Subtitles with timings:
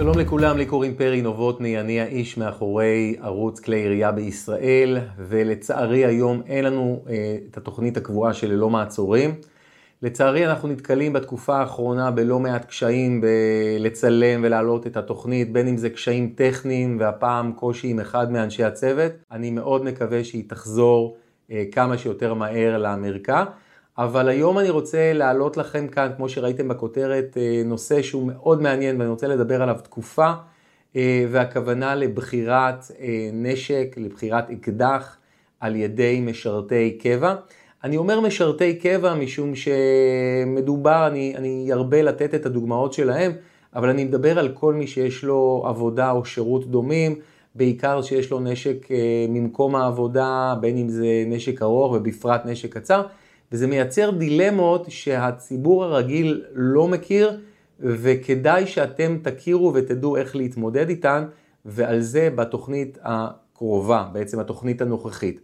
[0.00, 6.42] שלום לכולם, לי קוראים פרי נובוטני, אני האיש מאחורי ערוץ כלי ירייה בישראל, ולצערי היום
[6.46, 9.34] אין לנו אה, את התוכנית הקבועה של ללא מעצורים.
[10.02, 15.90] לצערי אנחנו נתקלים בתקופה האחרונה בלא מעט קשיים בלצלם ולהעלות את התוכנית, בין אם זה
[15.90, 19.12] קשיים טכניים והפעם קושי עם אחד מאנשי הצוות.
[19.30, 21.16] אני מאוד מקווה שהיא תחזור
[21.50, 23.44] אה, כמה שיותר מהר לאמריקה.
[23.98, 29.00] אבל היום אני רוצה להעלות לכם כאן, כמו שראיתם בכותרת, אה, נושא שהוא מאוד מעניין
[29.00, 30.32] ואני רוצה לדבר עליו תקופה,
[30.96, 32.84] אה, והכוונה לבחירת
[33.32, 35.16] נשק, לבחירת אקדח
[35.60, 37.34] על ידי משרתי קבע.
[37.84, 43.32] אני אומר משרתי קבע משום שמדובר, אני, אני ארבה לתת את הדוגמאות שלהם,
[43.74, 47.14] אבל אני מדבר על כל מי שיש לו עבודה או שירות דומים,
[47.54, 53.02] בעיקר שיש לו נשק אה, ממקום העבודה, בין אם זה נשק ארוך ובפרט נשק קצר,
[53.52, 57.40] וזה מייצר דילמות שהציבור הרגיל לא מכיר,
[57.80, 61.24] וכדאי שאתם תכירו ותדעו איך להתמודד איתן,
[61.64, 65.40] ועל זה בתוכנית הקרובה, בעצם התוכנית הנוכחית.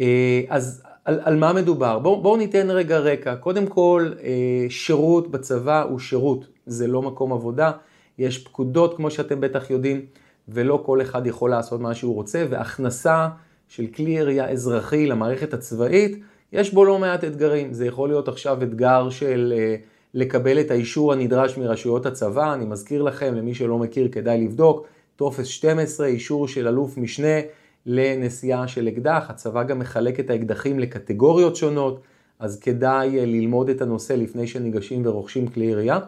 [0.00, 1.98] אה, אז על, על מה מדובר?
[1.98, 3.36] בואו בוא ניתן רגע רקע.
[3.36, 7.70] קודם כל, אה, שירות בצבא הוא שירות, זה לא מקום עבודה.
[8.18, 10.00] יש פקודות, כמו שאתם בטח יודעים,
[10.48, 13.28] ולא כל אחד יכול לעשות מה שהוא רוצה, והכנסה
[13.68, 16.22] של כלי ירייה אזרחי למערכת הצבאית,
[16.52, 17.72] יש בו לא מעט אתגרים.
[17.72, 19.76] זה יכול להיות עכשיו אתגר של אה,
[20.14, 22.54] לקבל את האישור הנדרש מרשויות הצבא.
[22.54, 24.86] אני מזכיר לכם, למי שלא מכיר, כדאי לבדוק,
[25.16, 27.40] טופס 12, אישור של אלוף משנה.
[27.86, 32.00] לנסיעה של אקדח, הצבא גם מחלק את האקדחים לקטגוריות שונות,
[32.38, 35.98] אז כדאי אה, ללמוד את הנושא לפני שניגשים ורוכשים כלי ירייה.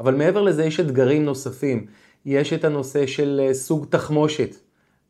[0.00, 1.86] אבל מעבר לזה יש אתגרים נוספים,
[2.26, 4.56] יש את הנושא של אה, סוג תחמושת,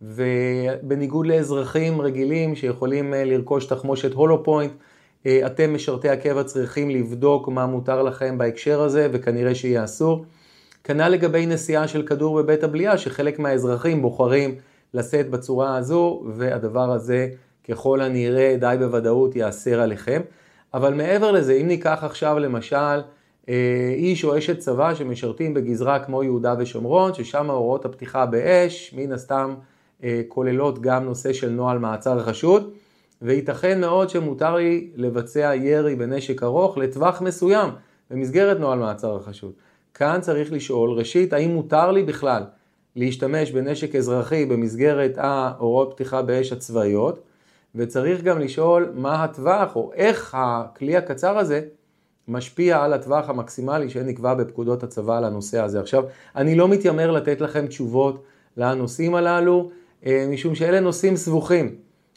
[0.03, 4.73] ובניגוד לאזרחים רגילים שיכולים אה, לרכוש תחמושת הולו פוינט,
[5.27, 10.25] אתם משרתי הקבע צריכים לבדוק מה מותר לכם בהקשר הזה וכנראה שיהיה אסור.
[10.85, 14.55] כנ"ל לגבי נסיעה של כדור בבית הבליעה שחלק מהאזרחים בוחרים
[14.95, 17.29] לשאת בצורה הזו, והדבר הזה
[17.69, 20.21] ככל הנראה די בוודאות ייאסר עליכם.
[20.75, 23.01] אבל מעבר לזה, אם ניקח עכשיו למשל
[23.49, 29.13] אה, איש או אשת צבא שמשרתים בגזרה כמו יהודה ושומרון, ששם הוראות הפתיחה באש, מן
[29.13, 29.74] הסתם אה,
[30.29, 32.71] כוללות גם נושא של נוהל מעצר חשוד,
[33.23, 37.71] וייתכן מאוד שמותר לי לבצע ירי בנשק ארוך לטווח מסוים
[38.11, 39.53] במסגרת נוהל מעצר החשוד.
[39.95, 42.43] כאן צריך לשאול, ראשית, האם מותר לי בכלל
[42.97, 47.21] להשתמש בנשק אזרחי במסגרת ההוראות פתיחה באש הצבאיות,
[47.75, 51.61] וצריך גם לשאול מה הטווח או איך הכלי הקצר הזה
[52.29, 55.81] משפיע על הטווח המקסימלי שנקבע בפקודות הצבא על הנושא הזה.
[55.81, 56.05] עכשיו,
[56.37, 58.25] אני לא מתיימר לתת לכם תשובות
[58.57, 61.75] לנושאים הללו, אה, משום שאלה נושאים סבוכים,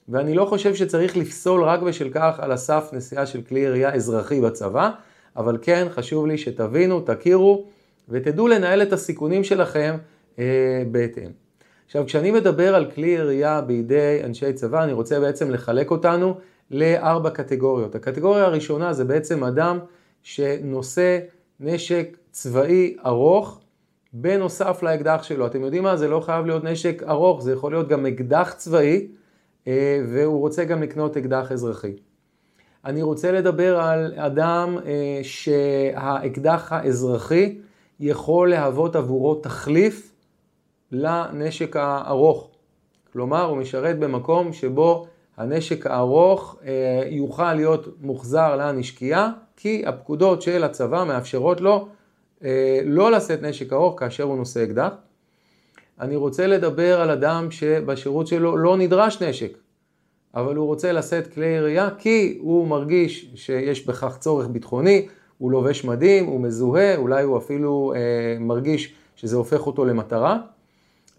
[0.09, 4.41] ואני לא חושב שצריך לפסול רק בשל כך על הסף נסיעה של כלי ירייה אזרחי
[4.41, 4.89] בצבא,
[5.37, 7.65] אבל כן חשוב לי שתבינו, תכירו
[8.09, 9.97] ותדעו לנהל את הסיכונים שלכם
[10.39, 11.31] אה, בהתאם.
[11.85, 16.37] עכשיו, כשאני מדבר על כלי ירייה בידי אנשי צבא, אני רוצה בעצם לחלק אותנו
[16.71, 17.95] לארבע קטגוריות.
[17.95, 19.79] הקטגוריה הראשונה זה בעצם אדם
[20.23, 21.19] שנושא
[21.59, 23.61] נשק צבאי ארוך
[24.13, 25.47] בנוסף לאקדח שלו.
[25.47, 25.97] אתם יודעים מה?
[25.97, 29.07] זה לא חייב להיות נשק ארוך, זה יכול להיות גם אקדח צבאי,
[29.67, 31.93] אה, והוא רוצה גם לקנות אקדח אזרחי.
[32.85, 37.57] אני רוצה לדבר על אדם אה, שהאקדח האזרחי
[37.99, 40.13] יכול להוות עבורו תחליף
[40.91, 42.49] לנשק הארוך.
[43.13, 45.07] כלומר, הוא משרת במקום שבו
[45.37, 51.87] הנשק הארוך אה, יוכל להיות מוחזר לנשקייה, כי הפקודות של הצבא מאפשרות לו
[52.85, 54.89] לא לשאת נשק ארוך כאשר הוא נושא אקדח.
[56.01, 59.57] אני רוצה לדבר על אדם שבשירות שלו לא נדרש נשק,
[60.35, 65.85] אבל הוא רוצה לשאת כלי ירייה כי הוא מרגיש שיש בכך צורך ביטחוני, הוא לובש
[65.85, 70.37] מדים, הוא מזוהה, אולי הוא אפילו אה, מרגיש שזה הופך אותו למטרה.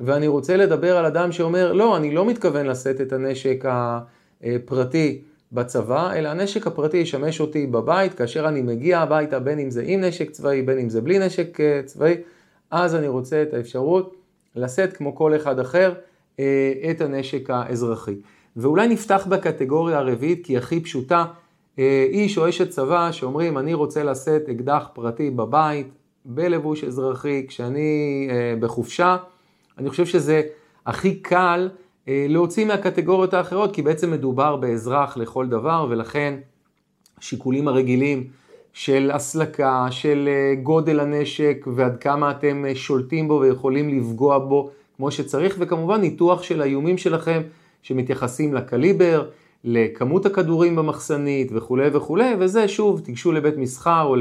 [0.00, 3.64] ואני רוצה לדבר על אדם שאומר, לא, אני לא מתכוון לשאת את הנשק
[4.42, 5.22] הפרטי
[5.52, 10.00] בצבא, אלא הנשק הפרטי ישמש אותי בבית, כאשר אני מגיע הביתה, בין אם זה עם
[10.00, 12.14] נשק צבאי, בין אם זה בלי נשק אה, צבאי,
[12.70, 14.16] אז אני רוצה את האפשרות
[14.56, 15.94] לשאת כמו כל אחד אחר
[16.40, 18.14] אה, את הנשק האזרחי.
[18.56, 21.24] ואולי נפתח בקטגוריה הרביעית, כי היא הכי פשוטה,
[21.78, 25.88] אה, איש או אשת צבא שאומרים, אני רוצה לשאת אקדח פרטי בבית,
[26.24, 28.28] בלבוש אזרחי, כשאני
[28.60, 29.16] בחופשה,
[29.78, 30.42] אני חושב שזה
[30.86, 36.34] הכי קל אה, להוציא מהקטגוריות האחרות, כי בעצם מדובר באזרח לכל דבר, ולכן
[37.18, 38.24] השיקולים הרגילים
[38.72, 44.70] של הסלקה, של אה, גודל הנשק ועד כמה אתם אה, שולטים בו ויכולים לפגוע בו
[44.96, 47.42] כמו שצריך, וכמובן ניתוח של האיומים שלכם
[47.82, 49.28] שמתייחסים לקליבר,
[49.64, 54.16] לכמות הכדורים במחסנית וכולי וכולי, וזה שוב, תיגשו לבית מסחר או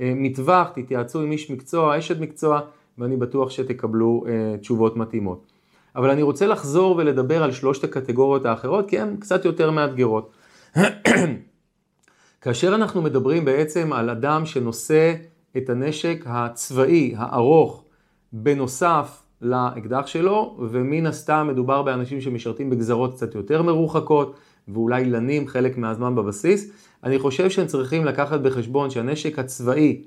[0.00, 2.60] למטווח, תתייעצו עם איש מקצוע, אשת מקצוע,
[2.98, 5.55] ואני בטוח שתקבלו אה, תשובות מתאימות.
[5.96, 10.30] אבל אני רוצה לחזור ולדבר על שלושת הקטגוריות האחרות, כי הן קצת יותר מאתגרות.
[12.40, 15.14] כאשר אנחנו מדברים בעצם על אדם שנושא
[15.56, 17.84] את הנשק הצבאי הארוך
[18.32, 24.36] בנוסף לאקדח שלו, ומן הסתם מדובר באנשים שמשרתים בגזרות קצת יותר מרוחקות,
[24.68, 26.70] ואולי לנים חלק מהזמן בבסיס,
[27.04, 30.02] אני חושב שהם צריכים לקחת בחשבון שהנשק הצבאי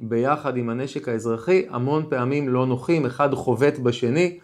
[0.00, 4.38] ביחד עם הנשק האזרחי המון פעמים לא נוחים, אחד חובט בשני.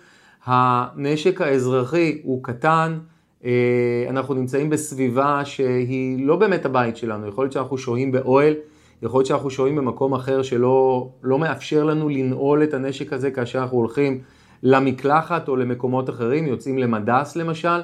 [0.45, 2.99] הנשק האזרחי הוא קטן,
[3.45, 8.55] אה, אנחנו נמצאים בסביבה שהיא לא באמת הבית שלנו, יכול להיות שאנחנו שוהים באוהל,
[9.03, 13.59] יכול להיות שאנחנו שוהים במקום אחר שלא לא מאפשר לנו לנעול את הנשק הזה כאשר
[13.59, 14.21] אנחנו הולכים
[14.63, 17.81] למקלחת או למקומות אחרים, יוצאים למדס למשל,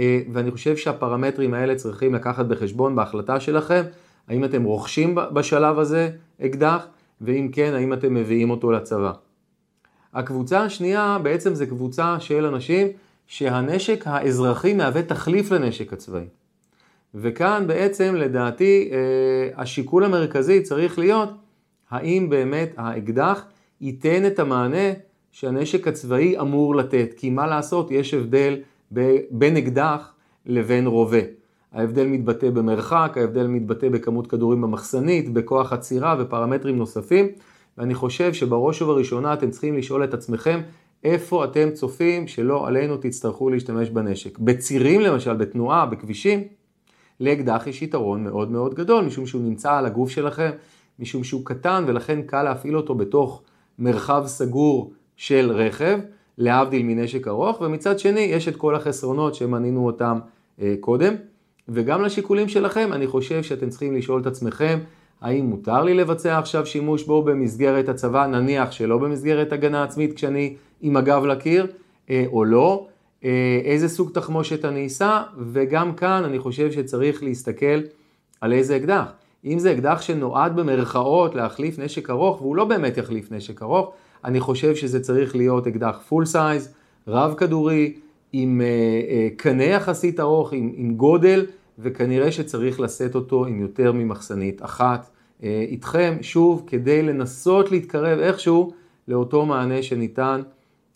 [0.00, 3.82] אה, ואני חושב שהפרמטרים האלה צריכים לקחת בחשבון בהחלטה שלכם,
[4.28, 6.10] האם אתם רוכשים בשלב הזה
[6.42, 6.86] אקדח,
[7.20, 9.12] ואם כן, האם אתם מביאים אותו לצבא.
[10.14, 12.88] הקבוצה השנייה בעצם זה קבוצה של אנשים
[13.26, 16.24] שהנשק האזרחי מהווה תחליף לנשק הצבאי.
[17.14, 21.28] וכאן בעצם לדעתי אה, השיקול המרכזי צריך להיות
[21.90, 23.44] האם באמת האקדח
[23.80, 24.92] ייתן את המענה
[25.30, 27.14] שהנשק הצבאי אמור לתת.
[27.16, 28.56] כי מה לעשות, יש הבדל
[29.30, 30.12] בין אקדח
[30.46, 31.18] לבין רובה.
[31.72, 37.26] ההבדל מתבטא במרחק, ההבדל מתבטא בכמות כדורים במחסנית, בכוח עצירה ופרמטרים נוספים.
[37.78, 40.60] ואני חושב שבראש ובראשונה אתם צריכים לשאול את עצמכם
[41.04, 44.38] איפה אתם צופים שלא עלינו תצטרכו להשתמש בנשק.
[44.38, 46.44] בצירים למשל, בתנועה, בכבישים,
[47.20, 50.50] לאקדח יש יתרון מאוד מאוד גדול, משום שהוא נמצא על הגוף שלכם,
[50.98, 53.42] משום שהוא קטן ולכן קל להפעיל אותו בתוך
[53.78, 55.98] מרחב סגור של רכב,
[56.38, 60.18] להבדיל מנשק ארוך, ומצד שני יש את כל החסרונות שמנינו אותם
[60.60, 61.14] אה, קודם.
[61.68, 64.78] וגם לשיקולים שלכם, אני חושב שאתם צריכים לשאול את עצמכם,
[65.22, 70.54] האם מותר לי לבצע עכשיו שימוש בו במסגרת הצבא, נניח שלא במסגרת הגנה עצמית כשאני
[70.80, 71.66] עם הגב לקיר,
[72.10, 72.86] אה, או לא,
[73.24, 77.80] אה, איזה סוג תחמושת אני אשא, וגם כאן אני חושב שצריך להסתכל
[78.40, 79.12] על איזה אקדח.
[79.44, 83.92] אם זה אקדח שנועד במרכאות להחליף נשק ארוך, והוא לא באמת יחליף נשק ארוך,
[84.24, 86.74] אני חושב שזה צריך להיות אקדח full size,
[87.08, 87.92] רב כדורי,
[88.32, 91.46] עם אה, קנה יחסית ארוך, עם, עם גודל,
[91.78, 95.10] וכנראה שצריך לשאת אותו עם יותר ממחסנית אחת
[95.42, 98.72] איתכם, שוב, כדי לנסות להתקרב איכשהו
[99.08, 100.42] לאותו מענה שניתן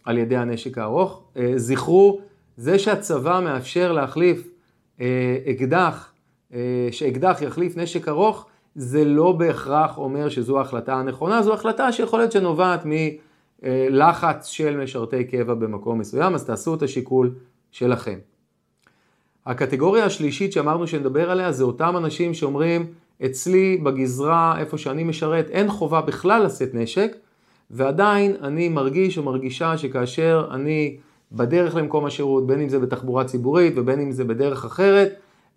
[0.05, 1.23] על ידי הנשק הארוך.
[1.37, 2.21] אה, זכרו,
[2.57, 4.49] זה שהצבא מאפשר להחליף
[5.01, 6.13] אה, אקדח,
[6.55, 12.19] אה, שאקדח יחליף נשק ארוך, זה לא בהכרח אומר שזו ההחלטה הנכונה, זו החלטה שיכול
[12.19, 12.83] להיות שנובעת
[13.63, 17.35] מלחץ של משרתי קבע במקום מסוים, אז תעשו את השיקול
[17.71, 18.19] שלכם.
[19.47, 22.87] הקטגוריה השלישית שאמרנו שנדבר עליה זה אותם אנשים שאומרים,
[23.25, 27.17] אצלי בגזרה, איפה שאני משרת, אין חובה בכלל לשאת נשק,
[27.71, 30.97] ועדיין אני מרגיש או מרגישה שכאשר אני
[31.33, 35.13] בדרך למקום השירות, בין אם זה בתחבורה ציבורית ובין אם זה בדרך אחרת,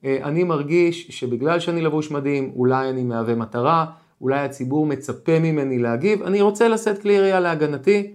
[0.06, 3.86] אה, אני מרגיש שבגלל שאני לבוש מדים, אולי אני מהווה מטרה,
[4.22, 8.12] אולי הציבור מצפה ממני להגיב, אני רוצה לשאת כלי ירייה להגנתי,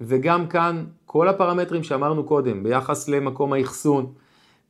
[0.00, 4.06] וגם כאן כל הפרמטרים שאמרנו קודם, ביחס למקום האחסון,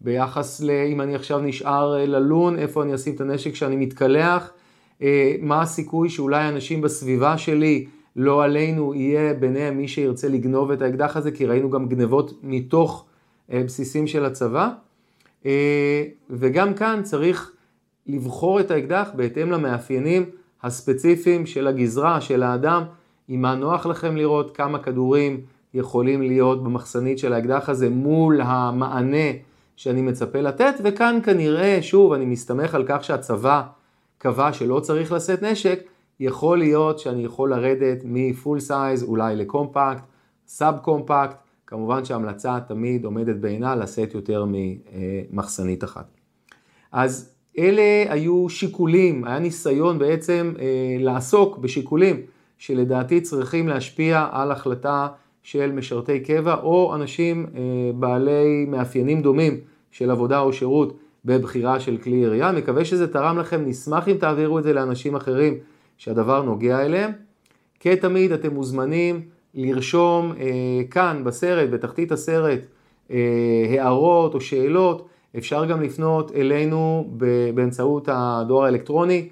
[0.00, 4.50] ביחס לאם אני עכשיו נשאר אה, ללון, איפה אני אשים את הנשק כשאני מתקלח,
[5.02, 7.86] אה, מה הסיכוי שאולי אנשים בסביבה שלי
[8.17, 13.06] לא עלינו יהיה ביניהם מי שירצה לגנוב את האקדח הזה, כי ראינו גם גנבות מתוך
[13.53, 14.70] אה, בסיסים של הצבא.
[16.31, 17.53] וגם כאן צריך
[18.06, 20.25] לבחור את האקדח בהתאם למאפיינים
[20.63, 22.82] הספציפיים של הגזרה, של האדם,
[23.29, 25.41] עם מה נוח לכם לראות, כמה כדורים
[25.75, 29.32] יכולים להיות במחסנית של האקדח הזה מול המענה
[29.81, 33.63] שאני מצפה לתת, וכאן כנראה, שוב, אני מסתמך על כך שהצבא
[34.19, 35.81] קבע שלא צריך לשאת נשק,
[36.20, 40.03] יכול להיות שאני יכול לרדת מ full size אולי ל compact,
[40.46, 46.06] sub compact, כמובן שההמלצה תמיד עומדת בעינה לשאת יותר ממחסנית אחת.
[46.93, 52.20] אז אלה היו שיקולים, היה ניסיון בעצם אה, לעסוק בשיקולים
[52.58, 55.08] שלדעתי צריכים להשפיע על החלטה
[55.43, 57.61] של משרתי קבע או אנשים אה,
[57.94, 62.53] בעלי מאפיינים דומים של עבודה או שירות בבחירה של כלי ירייה.
[62.53, 65.55] מקווה שזה תרם לכם, נשמח אם תעבירו את זה לאנשים אחרים
[65.97, 67.11] שהדבר נוגע אליהם.
[67.81, 69.20] כתמיד אתם מוזמנים
[69.55, 70.47] לרשום אה,
[70.91, 72.61] כאן בסרט, בתחתית הסרט,
[73.11, 73.17] אה,
[73.69, 75.09] הערות או שאלות.
[75.39, 77.11] אפשר גם לפנות אלינו
[77.55, 79.29] באמצעות הדואר האלקטרוני,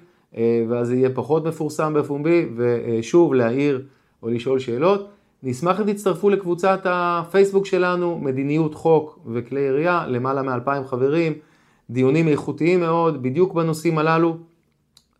[0.69, 3.81] ואז זה יהיה פחות מפורסם בפומבי, ושוב להעיר
[4.23, 5.09] או לשאול שאלות.
[5.43, 11.33] נשמח אם תצטרפו לקבוצת הפייסבוק שלנו, מדיניות חוק וכלי ירייה, למעלה מ-2,000 חברים,
[11.89, 14.37] דיונים איכותיים מאוד, בדיוק בנושאים הללו.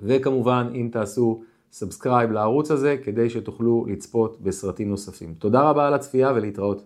[0.02, 5.34] וכמובן אם תעשו subscribe לערוץ הזה כדי שתוכלו לצפות בסרטים נוספים.
[5.34, 6.84] תודה רבה על הצפייה ולהתראות.